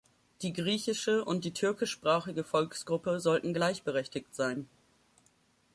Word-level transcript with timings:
Die 0.41 0.51
griechische 0.51 1.23
und 1.23 1.45
die 1.45 1.53
türkischsprachige 1.53 2.43
Volksgruppe 2.43 3.19
sollten 3.19 3.53
gleichberechtigt 3.53 4.33
sein. 4.33 4.67